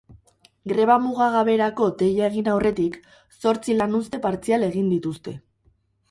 [0.69, 2.97] Greba mugagaberako deia egin aurretik,
[3.43, 5.35] zortzi lanuzte partzial egin dituzte.